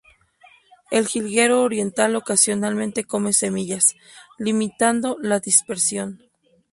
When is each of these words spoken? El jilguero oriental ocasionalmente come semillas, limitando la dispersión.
El 0.89 1.05
jilguero 1.05 1.61
oriental 1.61 2.15
ocasionalmente 2.15 3.03
come 3.03 3.33
semillas, 3.33 3.95
limitando 4.39 5.17
la 5.21 5.39
dispersión. 5.39 6.23